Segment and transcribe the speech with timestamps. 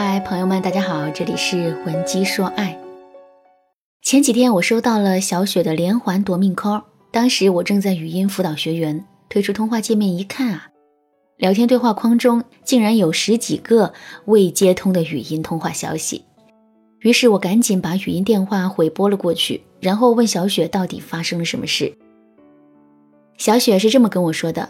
[0.00, 2.78] 嗨，朋友们，大家好，这里是文姬说爱。
[4.00, 10.68] 前几天我收到了小雪的连环夺命 call，当时我正在语音辅导学员，退出通话界面一看啊，
[11.36, 13.92] 聊天对话框中竟然有十几个
[14.26, 16.24] 未接通的语音通话消息。
[17.00, 21.92] 于是我赶紧把语音电话回拨了过去，然后问小雪到底发生了什么事。
[23.36, 24.68] 小雪是这么跟我说的：“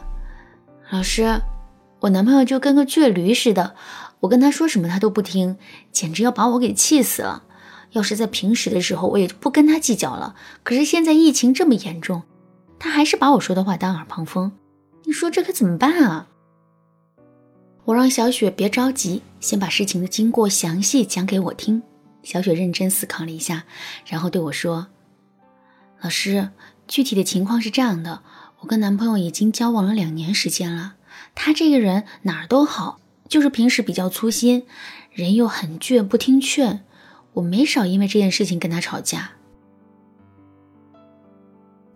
[0.89, 1.43] 老师，
[2.01, 3.75] 我男朋友就跟个倔驴似的。”
[4.21, 5.57] 我跟他说什么他都不听，
[5.93, 7.45] 简直要把我给气死了。
[7.93, 10.35] 要是在平时的时候，我也就不跟他计较了。
[10.63, 12.23] 可是现在疫情这么严重，
[12.79, 14.53] 他还是把我说的话当耳旁风。
[15.05, 16.29] 你说这可怎么办啊？
[17.85, 21.83] 我让小雪别着急，先把事情的经过详细讲给我听。
[22.23, 23.65] 小雪认真思考了一下，
[24.05, 24.89] 然后对我说
[26.03, 26.51] ：“老师，
[26.87, 28.23] 具体的情况是这样的，
[28.61, 30.97] 我跟男朋友已经交往了两年时间了，
[31.35, 34.67] 他这个人哪儿都好。”就是平时比较粗心，
[35.13, 36.85] 人又很倔，不听劝。
[37.35, 39.33] 我没少因为这件事情跟他吵架。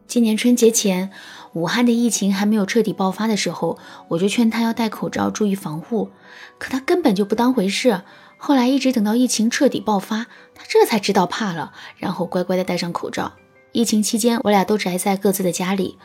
[0.07, 1.11] 今年春节前，
[1.55, 6.11] 武汉的疫情还没有彻底爆发的时候，我就劝他要戴口罩，注意防护。
[6.59, 8.03] 可他根本就不当回事。
[8.37, 13.33] 后来一直等到疫情彻底爆发，他这才知道怕了，然后乖乖的戴上口罩。
[13.73, 15.97] 疫情期间，我俩都宅在各自的家里。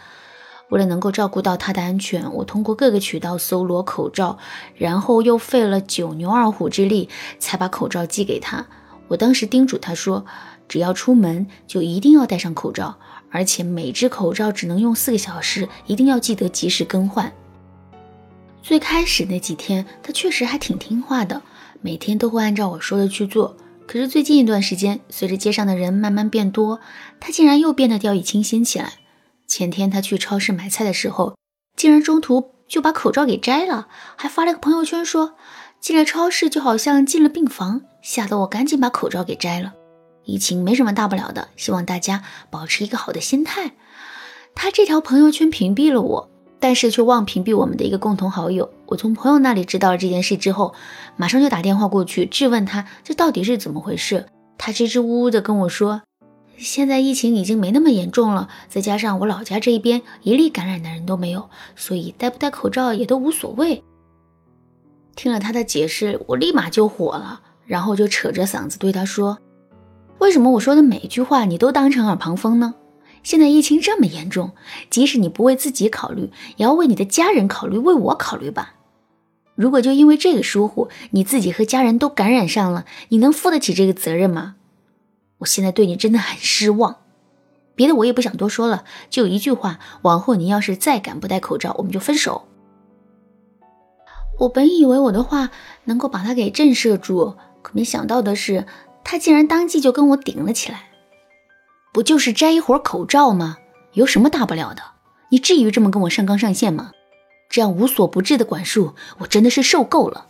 [0.70, 4.38] 为了能够照顾到他的安全，我通过各个渠道搜罗口罩，
[4.76, 7.08] 然后又费了九牛二虎之力
[7.40, 8.66] 才把口罩寄给他。
[9.08, 10.26] 我当时叮嘱他说，
[10.68, 12.98] 只要出门就一定要戴上口罩，
[13.32, 17.32] 而且每只口罩只能用四个小时，一定要记得及时更换。
[18.62, 21.42] 最开始那几天，他确实还挺听话的，
[21.80, 23.56] 每天都会按照我说的去做。
[23.88, 26.82] 可是最近一段时间，随着街上的人慢慢变多，
[27.22, 28.96] 他竟然又变得掉以轻心起来。
[29.48, 31.36] 前天他去超市买菜的时候，
[31.76, 35.36] 竟然中途就把口罩给摘了，还发了个朋友圈说
[35.80, 39.74] 进了超市就好像进了病房，吓得我赶紧把口罩给摘了。
[40.26, 43.72] 疫情没什么大不了的，希望大家保持一个好的心态。
[44.54, 46.30] 他这条朋友圈屏蔽了我，
[46.60, 48.70] 但是却忘屏蔽我们的一个共同好友。
[48.88, 50.74] 我从朋友那里知道了这件事之后，
[51.16, 54.26] 马上就打电话过去质问他这到底是怎么回事。
[54.58, 56.02] 他支支吾吾的跟我说。
[56.58, 63.84] 现在疫情已经没那么严重了，再加上我老家这一边一例感染的人都没有，所以戴不戴口罩也都无所谓。
[65.16, 69.38] 听了他的解释，我立马就火了，然后就扯着嗓子对他说
[70.20, 72.74] ：“为什么我说的每一句话你都当成耳旁风呢？
[73.22, 74.52] 现在疫情这么严重，
[74.90, 78.74] 即使你不为自己考虑，也要为你的家人考虑，为我考虑吧。
[79.56, 84.56] 如果就因为这个疏忽，你自己和家人都感染上了，你能负得起这个责任吗？”
[85.40, 86.98] 我现在对你真的很失望，
[87.76, 92.48] 别的我也不想多说了，就一句话：往后你要是再敢不戴口罩，我们就分手。
[94.40, 95.50] 我本以为我的话
[95.86, 98.66] 能够把他给震慑住，可没想到的是，
[99.04, 100.90] 他竟然当即就跟我顶了起来。
[101.94, 103.58] 不就是摘一会儿口罩吗？
[103.94, 104.82] 有什么大不了的？
[105.30, 106.92] 你至于这么跟我上纲上线吗？
[107.50, 110.28] 这样无所不至的管束，我真的是受够了。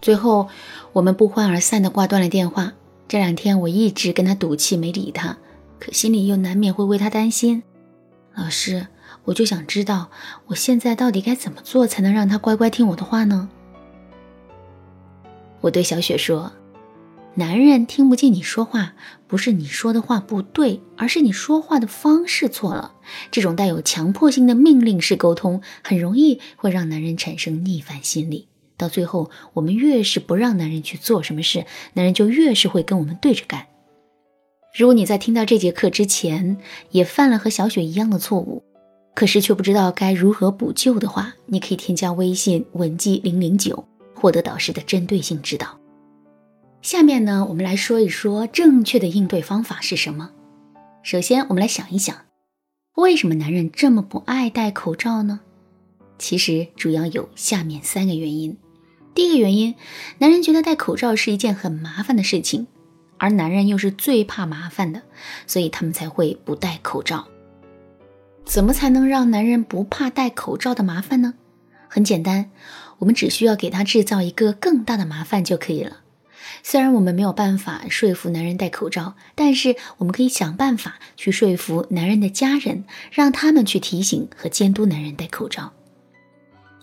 [0.00, 0.48] 最后，
[0.94, 2.72] 我们不欢而散的挂断了电话。
[3.06, 5.38] 这两天我一直跟他赌气，没理他，
[5.78, 7.62] 可心里又难免会为他担心。
[8.34, 8.88] 老师，
[9.24, 10.10] 我就想知道，
[10.46, 13.48] 我现在到底该怎么做才能让他乖乖听我的话呢？
[15.60, 16.52] 我对小雪说
[17.36, 18.94] ：“男人听不进你说话，
[19.26, 22.94] 不是你说的话不对，而是你说话的方式错了。
[23.30, 31.64] 这种带有强迫性的命令式沟通，很容易会让男人产生逆反心理。”到最后，我们越是不让男人去做什么事，
[31.94, 33.66] 男人就越是会跟我们对着干。
[34.76, 36.56] 如果你在听到这节课之前
[36.90, 38.64] 也犯了和小雪一样的错误，
[39.14, 45.78] 可是却不知道该如何补救的话，你可以添加微信文姬零零九，获得导师的针对性指导。
[46.82, 50.32] 下面呢，我们来说一说正确的应对方法是什么。
[51.04, 52.16] 首先，我们来想一想，
[52.96, 55.40] 为什么男人这么不爱戴口罩呢？
[56.18, 58.56] 其实主要有下面三个原因。
[59.14, 59.74] 第一个原因，
[60.18, 62.66] 男人觉得戴口罩是一件很麻烦的事情，
[63.16, 65.02] 而男人又是最怕麻烦的，
[65.46, 67.28] 所以他们才会不戴口罩。
[68.44, 71.34] 怎么才能让男人不怕戴口罩的麻烦呢？
[71.88, 72.50] 很简单，
[72.98, 76.00] 我们只需要给他制造一个更大的麻烦就可以了。
[76.62, 85.72] 虽然我们没有办法说服男人戴口罩，但是我们可以想办法去说服男人的家人，让他们去提醒和监督男人戴口罩。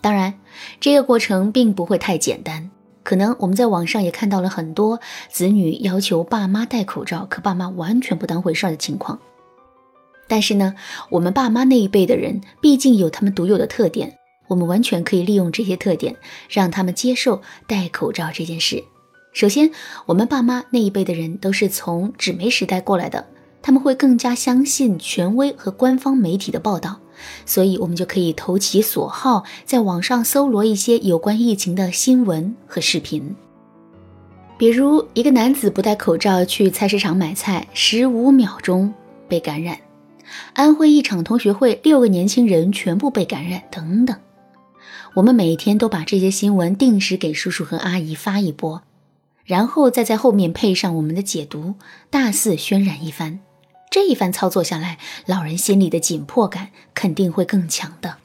[0.02, 0.40] 当然，
[0.80, 2.70] 这个过程并不会太简单。
[3.04, 9.20] 可能我们在网上也看到了很多子女要求爸妈戴口罩，可爸妈完全不当回事的情况。
[10.28, 10.76] 但是呢，
[11.10, 16.16] 我们爸妈那一辈的人毕竟有他们独有的特点，我们完全可以利用这些特点，
[16.48, 18.84] 让他们接受戴口罩这件事。
[19.34, 19.72] 首先，
[20.06, 23.28] 我们爸妈那一辈的人都是从纸媒时代过来的，
[23.62, 27.00] 他们会更加相信权威和官方媒体的报道，
[27.46, 33.36] 所以我们就可以投其所好，在网上搜罗一些有关疫情的新闻和视频。
[34.58, 38.94] 比如，一个男子不戴口罩去菜市场买菜，十五秒钟
[39.28, 39.78] 被感染；
[40.54, 44.16] 安徽一场同学会，六个年轻人全部被感染，等等。
[45.16, 48.84] 我们每天都把这些新闻定时给叔叔和阿姨发一波。
[49.44, 51.74] 然后再在后面配上我们的解读，
[52.12, 53.40] 大肆渲染一番。
[53.92, 58.16] 这一番操作下来，老人心里的紧迫感肯定会更强的。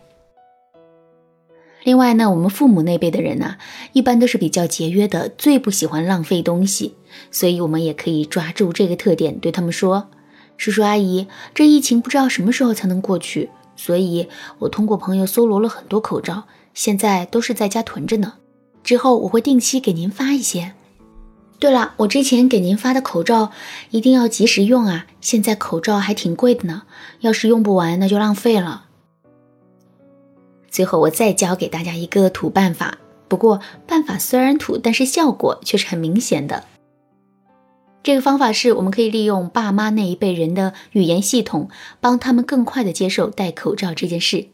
[1.82, 3.56] 另外呢，我们父母那辈的人呢，
[3.92, 6.94] 一般都是比较节约的，最不喜欢浪费东西，
[7.32, 10.08] 所以我们也可以抓住这个特点，对他们说
[10.56, 14.28] ：“叔叔阿姨，这疫情不知道什么时候才能过去，所以
[14.60, 18.34] 我通过朋友搜罗了很多口罩，现在都是在家囤着呢。
[18.84, 20.74] 之后我会定期给您发一些。”
[21.58, 23.50] 对了，我之前给您发的口罩
[23.90, 25.06] 一定要及时用啊！
[25.22, 26.82] 现在口罩还挺贵的呢，
[27.20, 28.84] 要是用不完那就浪费了。
[30.70, 36.64] 最后我再教给大家一个土办法，不过办法虽然土，但是效果却是很明显的。
[38.02, 41.70] 这个方法是我们可以利用爸妈那一辈人的语言系统，
[42.00, 44.48] 帮他们更快的接受戴口罩这件事。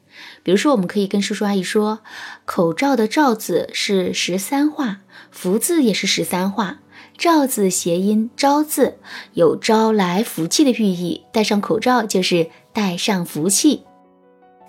[0.44, 1.98] 比如说，我们可以跟叔叔阿姨说，
[2.44, 5.00] 口罩的“罩”字是十三画，
[5.30, 6.78] 福字也是十三画。
[7.16, 8.98] 罩字谐音招字，
[9.34, 11.22] 有招来福气的寓意。
[11.32, 13.84] 戴上口罩就是戴上福气。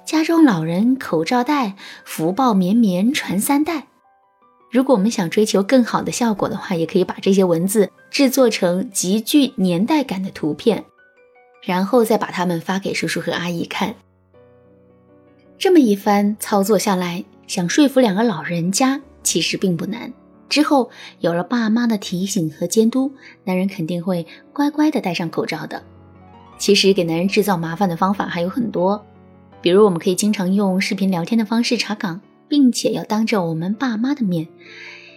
[0.06, 1.76] 家中老人口罩戴，
[2.06, 3.88] 福报绵绵传三代。
[4.70, 10.84] 如果我们想追求更好的效果的话，也可以把这些文字制作成极具年代感的图片，
[11.62, 13.96] 然后再把它们发给叔叔和阿姨看。
[15.58, 20.12] 这么一番操作下来，想说服两个老人家其实并不难。
[20.50, 23.12] 之后有了爸妈的提醒和监督，
[23.44, 25.82] 男人肯定会乖乖的戴上口罩的。
[26.60, 29.04] 其实给男人制造麻烦的方法还有很多，
[29.62, 34.48] 比如我们可以经常用视频聊天的方式查岗，并且要当着我们爸妈的面。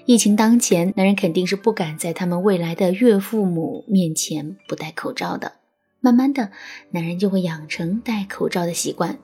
[0.07, 5.53] 疫情当前，男人肯定是不敢在他们未来的岳父母面前不戴口罩的。
[6.01, 6.51] 慢慢的，
[6.93, 9.19] 男人就会养成戴口罩的习惯。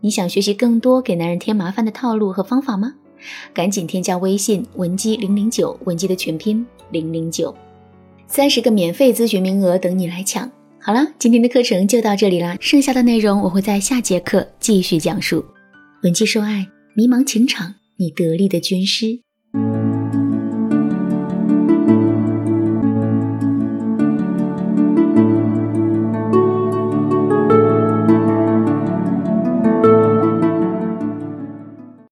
[0.00, 2.94] 你想学习更多给男人添麻烦的套路和方法吗？
[3.54, 7.54] 赶紧添加微信文姬零零九，文姬的全拼零零九，
[8.26, 10.50] 三十个免费咨询名额等你来抢。
[10.78, 15.44] 好了，今天的课程就到这里啦，剩下的内容我会在下节课继续讲述。
[16.02, 19.21] 文姬说爱，迷茫情场，你得力的军师。